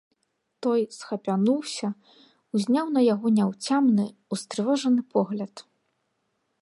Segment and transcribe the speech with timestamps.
[0.65, 1.87] Той схапянуўся,
[2.59, 4.05] узняў на яго няўцямны,
[4.37, 5.53] устрывожаны погляд.